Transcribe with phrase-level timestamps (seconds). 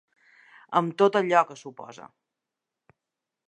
[0.79, 2.11] Amb tot allò que suposa.